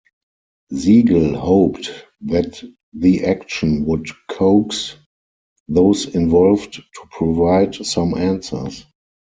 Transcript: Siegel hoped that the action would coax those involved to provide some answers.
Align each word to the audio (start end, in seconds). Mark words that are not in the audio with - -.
Siegel 0.71 1.35
hoped 1.35 1.91
that 2.21 2.63
the 2.91 3.23
action 3.23 3.85
would 3.85 4.07
coax 4.31 4.95
those 5.67 6.07
involved 6.15 6.73
to 6.73 7.07
provide 7.11 7.75
some 7.85 8.15
answers. 8.17 8.87